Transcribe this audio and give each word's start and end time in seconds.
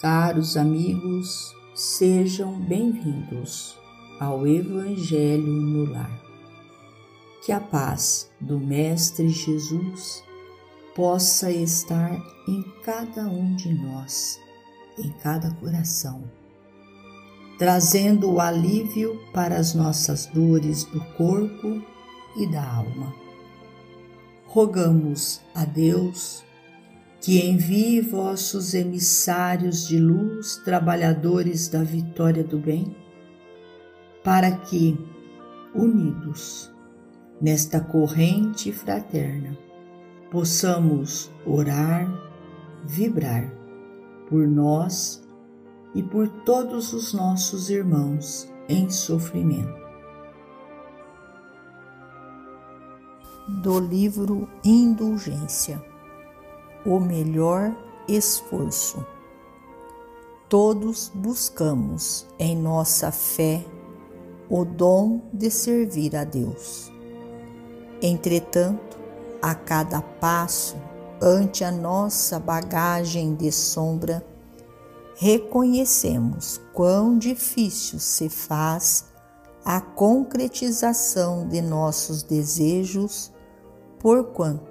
Caros 0.00 0.56
amigos, 0.56 1.54
sejam 1.74 2.58
bem-vindos 2.58 3.78
ao 4.18 4.46
Evangelho 4.46 5.46
no 5.46 5.92
Lar. 5.92 6.18
Que 7.44 7.52
a 7.52 7.60
paz 7.60 8.30
do 8.40 8.58
Mestre 8.58 9.28
Jesus 9.28 10.24
possa 10.96 11.52
estar 11.52 12.18
em 12.48 12.62
cada 12.82 13.26
um 13.26 13.54
de 13.54 13.74
nós, 13.74 14.40
em 14.98 15.10
cada 15.22 15.50
coração, 15.56 16.24
trazendo 17.58 18.32
o 18.32 18.40
alívio 18.40 19.20
para 19.34 19.56
as 19.56 19.74
nossas 19.74 20.24
dores 20.24 20.84
do 20.84 21.04
corpo 21.14 21.82
e 22.38 22.50
da 22.50 22.66
alma. 22.66 23.14
Rogamos 24.46 25.42
a 25.54 25.66
Deus 25.66 26.42
que 27.20 27.38
envie 27.46 28.00
vossos 28.00 28.72
emissários 28.72 29.86
de 29.86 29.98
luz, 29.98 30.56
trabalhadores 30.64 31.68
da 31.68 31.82
vitória 31.82 32.42
do 32.42 32.58
bem, 32.58 32.96
para 34.24 34.50
que, 34.52 34.98
unidos 35.74 36.72
nesta 37.40 37.80
corrente 37.80 38.72
fraterna, 38.72 39.56
possamos 40.30 41.30
orar, 41.44 42.08
vibrar 42.84 43.52
por 44.28 44.46
nós 44.48 45.22
e 45.94 46.02
por 46.02 46.26
todos 46.44 46.92
os 46.94 47.12
nossos 47.12 47.68
irmãos 47.68 48.50
em 48.68 48.88
sofrimento. 48.88 49.80
Do 53.62 53.80
livro 53.80 54.48
Indulgência 54.64 55.89
o 56.84 56.98
melhor 56.98 57.74
esforço. 58.08 59.04
Todos 60.48 61.10
buscamos 61.14 62.26
em 62.38 62.56
nossa 62.56 63.12
fé 63.12 63.64
o 64.48 64.64
dom 64.64 65.20
de 65.32 65.50
servir 65.50 66.16
a 66.16 66.24
Deus. 66.24 66.90
Entretanto, 68.02 68.98
a 69.40 69.54
cada 69.54 70.00
passo 70.02 70.76
ante 71.20 71.62
a 71.62 71.70
nossa 71.70 72.38
bagagem 72.38 73.34
de 73.34 73.52
sombra, 73.52 74.24
reconhecemos 75.16 76.60
quão 76.72 77.18
difícil 77.18 77.98
se 77.98 78.28
faz 78.28 79.04
a 79.64 79.80
concretização 79.80 81.46
de 81.46 81.60
nossos 81.60 82.22
desejos, 82.22 83.30
porquanto 83.98 84.69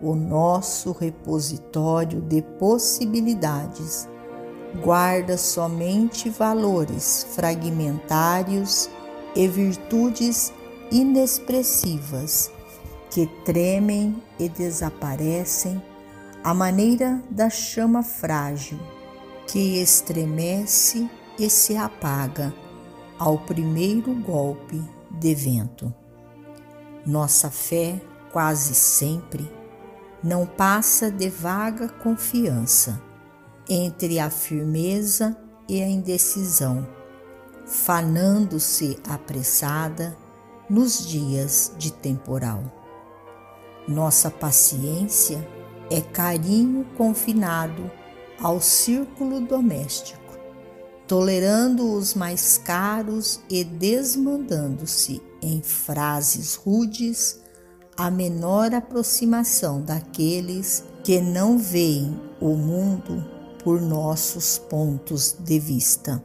o 0.00 0.14
nosso 0.14 0.92
repositório 0.92 2.20
de 2.22 2.40
possibilidades 2.58 4.08
guarda 4.82 5.36
somente 5.36 6.30
valores 6.30 7.26
fragmentários 7.34 8.88
e 9.34 9.46
virtudes 9.46 10.52
inexpressivas 10.90 12.50
que 13.10 13.26
tremem 13.44 14.22
e 14.38 14.48
desaparecem 14.48 15.82
à 16.42 16.54
maneira 16.54 17.22
da 17.30 17.50
chama 17.50 18.02
frágil 18.02 18.78
que 19.46 19.80
estremece 19.80 21.10
e 21.38 21.50
se 21.50 21.76
apaga 21.76 22.54
ao 23.18 23.38
primeiro 23.38 24.14
golpe 24.14 24.80
de 25.10 25.34
vento. 25.34 25.92
Nossa 27.04 27.50
fé 27.50 28.00
quase 28.32 28.74
sempre 28.74 29.59
não 30.22 30.46
passa 30.46 31.10
de 31.10 31.28
vaga 31.28 31.88
confiança 31.88 33.00
entre 33.68 34.18
a 34.18 34.28
firmeza 34.28 35.36
e 35.68 35.82
a 35.82 35.88
indecisão, 35.88 36.86
fanando-se 37.64 38.98
apressada 39.08 40.16
nos 40.68 41.06
dias 41.06 41.72
de 41.78 41.92
temporal. 41.92 42.62
Nossa 43.88 44.30
paciência 44.30 45.46
é 45.90 46.00
carinho 46.00 46.84
confinado 46.96 47.90
ao 48.40 48.60
círculo 48.60 49.40
doméstico, 49.40 50.38
tolerando 51.06 51.92
os 51.92 52.14
mais 52.14 52.58
caros 52.58 53.40
e 53.48 53.64
desmandando-se 53.64 55.22
em 55.42 55.62
frases 55.62 56.54
rudes 56.54 57.40
a 58.00 58.10
menor 58.10 58.74
aproximação 58.74 59.82
daqueles 59.82 60.82
que 61.04 61.20
não 61.20 61.58
veem 61.58 62.18
o 62.40 62.56
mundo 62.56 63.22
por 63.62 63.78
nossos 63.78 64.56
pontos 64.56 65.36
de 65.38 65.58
vista. 65.58 66.22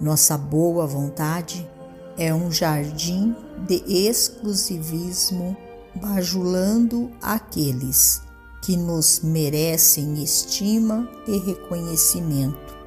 Nossa 0.00 0.38
boa 0.38 0.86
vontade 0.86 1.68
é 2.16 2.32
um 2.32 2.52
jardim 2.52 3.34
de 3.66 3.82
exclusivismo 3.88 5.56
bajulando 5.96 7.10
aqueles 7.20 8.22
que 8.62 8.76
nos 8.76 9.22
merecem 9.24 10.22
estima 10.22 11.10
e 11.26 11.36
reconhecimento, 11.38 12.78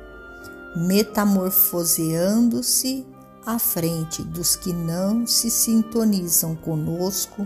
metamorfoseando-se 0.77 3.05
à 3.45 3.59
frente 3.59 4.23
dos 4.23 4.55
que 4.55 4.71
não 4.71 5.27
se 5.27 5.51
sintonizam 5.51 6.55
conosco 6.55 7.45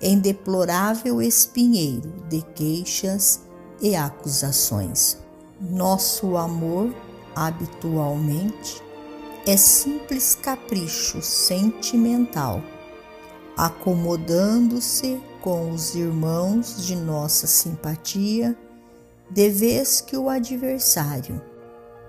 em 0.00 0.18
deplorável 0.18 1.22
espinheiro 1.22 2.12
de 2.28 2.42
queixas 2.54 3.42
e 3.80 3.94
acusações. 3.94 5.18
Nosso 5.60 6.36
amor, 6.36 6.94
habitualmente, 7.34 8.82
é 9.46 9.56
simples 9.56 10.34
capricho 10.34 11.22
sentimental, 11.22 12.62
acomodando-se 13.56 15.20
com 15.40 15.70
os 15.70 15.94
irmãos 15.94 16.84
de 16.84 16.96
nossa 16.96 17.46
simpatia, 17.46 18.56
de 19.30 19.48
vez 19.48 20.00
que 20.00 20.16
o 20.16 20.28
adversário 20.28 21.40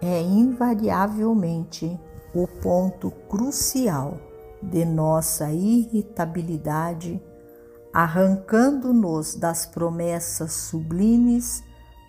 é 0.01 0.21
invariavelmente 0.21 1.99
o 2.33 2.47
ponto 2.47 3.11
crucial 3.29 4.19
de 4.61 4.85
nossa 4.85 5.51
irritabilidade 5.51 7.21
arrancando-nos 7.97 9.33
das 9.33 9.65
promessas 9.65 10.53
sublimes 10.53 11.63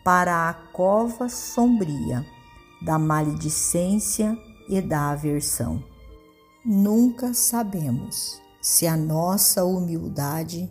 para 0.04 0.50
a 0.50 0.52
cova 0.52 1.30
sombria 1.30 2.26
da 2.82 2.98
maledicência 2.98 4.36
e 4.68 4.82
da 4.82 5.12
aversão. 5.12 5.82
Nunca 6.62 7.32
sabemos 7.32 8.38
se 8.60 8.86
a 8.86 8.98
nossa 8.98 9.64
humildade 9.64 10.70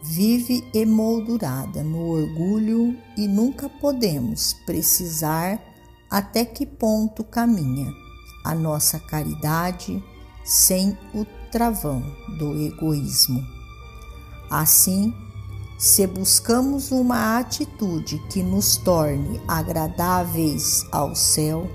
vive 0.00 0.64
emoldurada 0.72 1.82
no 1.82 2.08
orgulho 2.08 2.96
e 3.16 3.26
nunca 3.26 3.68
podemos 3.68 4.52
precisar 4.64 5.60
até 6.08 6.44
que 6.44 6.64
ponto 6.64 7.24
caminha 7.24 7.92
a 8.44 8.54
nossa 8.54 9.00
caridade 9.00 10.00
sem 10.44 10.96
o 11.12 11.26
travão 11.50 12.00
do 12.38 12.56
egoísmo. 12.62 13.55
Assim, 14.50 15.12
se 15.78 16.06
buscamos 16.06 16.90
uma 16.90 17.38
atitude 17.38 18.18
que 18.30 18.42
nos 18.42 18.76
torne 18.76 19.40
agradáveis 19.46 20.86
ao 20.90 21.14
céu, 21.14 21.68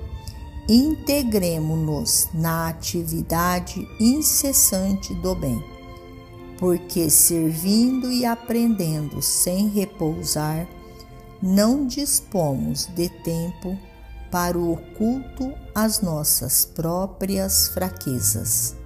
integremos-nos 0.68 2.30
na 2.34 2.70
atividade 2.70 3.88
incessante 4.00 5.14
do 5.16 5.36
bem, 5.36 5.64
porque 6.58 7.10
servindo 7.10 8.12
e 8.12 8.26
aprendendo 8.26 9.22
sem 9.22 9.68
repousar, 9.68 10.68
não 11.42 11.86
dispomos 11.86 12.88
de 12.96 13.10
tempo 13.10 13.78
para 14.32 14.58
o 14.58 14.74
oculto 14.74 15.54
às 15.76 16.02
nossas 16.02 16.66
próprias 16.66 17.68
fraquezas 17.68 18.81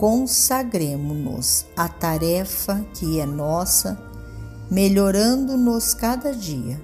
consagremos-nos 0.00 1.66
à 1.76 1.86
tarefa 1.86 2.82
que 2.94 3.20
é 3.20 3.26
nossa, 3.26 4.00
melhorando-nos 4.70 5.92
cada 5.92 6.32
dia, 6.32 6.82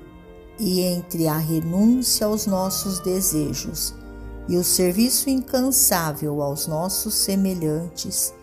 e 0.58 0.82
entre 0.82 1.26
a 1.26 1.38
renúncia 1.38 2.26
aos 2.26 2.46
nossos 2.46 3.00
desejos 3.00 3.94
e 4.46 4.58
o 4.58 4.62
serviço 4.62 5.30
incansável 5.30 6.42
aos 6.42 6.66
nossos 6.66 7.14
semelhantes, 7.14 8.34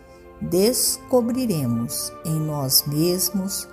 descobriremos 0.41 2.11
em 2.25 2.39
nós 2.39 2.83
mesmos 2.87 3.69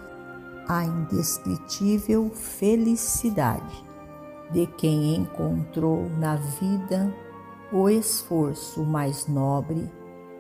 a 0.69 0.85
indescritível 0.85 2.31
felicidade 2.35 3.85
de 4.53 4.67
quem 4.67 5.17
encontrou 5.17 6.11
na 6.19 6.37
vida 6.37 7.11
o 7.73 7.89
esforço 7.89 8.83
mais 8.83 9.27
nobre 9.27 9.91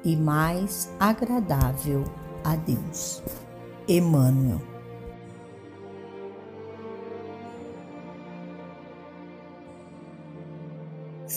e 0.04 0.16
mais 0.16 0.90
agradável 0.98 2.04
a 2.44 2.56
Deus. 2.56 3.22
Emmanuel. 3.86 4.70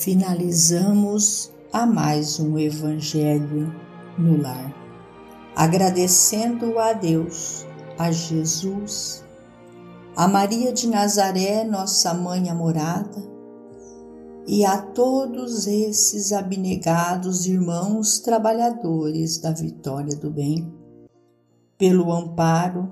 finalizamos 0.03 1.53
a 1.71 1.85
mais 1.85 2.37
um 2.37 2.57
Evangelho 2.57 3.73
no 4.17 4.41
Lar, 4.41 4.73
agradecendo 5.55 6.77
a 6.77 6.91
Deus, 6.91 7.65
a 7.97 8.11
Jesus, 8.11 9.23
a 10.15 10.27
Maria 10.27 10.73
de 10.73 10.87
Nazaré, 10.87 11.63
nossa 11.63 12.13
mãe 12.13 12.49
amorada, 12.49 13.32
e 14.45 14.65
a 14.65 14.81
todos 14.81 15.67
esses 15.67 16.33
abnegados 16.33 17.45
irmãos 17.45 18.19
trabalhadores 18.19 19.37
da 19.37 19.51
vitória 19.51 20.15
do 20.15 20.29
bem, 20.29 20.73
pelo 21.77 22.11
amparo, 22.11 22.91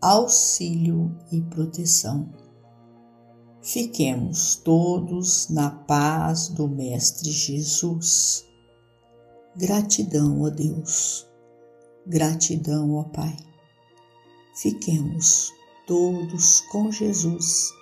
auxílio 0.00 1.16
e 1.30 1.40
proteção. 1.40 2.28
Fiquemos 3.62 4.56
todos 4.56 5.48
na 5.50 5.70
paz 5.70 6.48
do 6.48 6.68
Mestre 6.68 7.30
Jesus. 7.30 8.44
Gratidão, 9.56 10.42
ó 10.42 10.50
Deus, 10.50 11.26
gratidão, 12.06 12.94
ó 12.94 13.04
Pai. 13.04 13.36
Fiquemos 14.54 15.52
todos 15.86 16.60
com 16.72 16.90
Jesus 16.90 17.77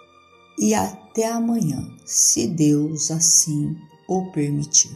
e 0.59 0.75
até 0.75 1.27
amanhã, 1.27 1.87
se 2.05 2.47
Deus 2.47 3.11
assim 3.11 3.77
o 4.09 4.31
permitir. 4.31 4.91